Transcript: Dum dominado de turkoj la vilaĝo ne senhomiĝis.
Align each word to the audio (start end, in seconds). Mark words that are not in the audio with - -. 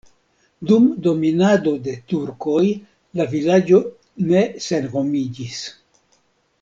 Dum 0.69 0.85
dominado 1.07 1.73
de 1.87 1.93
turkoj 2.13 2.63
la 3.21 3.29
vilaĝo 3.35 3.83
ne 4.33 4.43
senhomiĝis. 4.71 5.61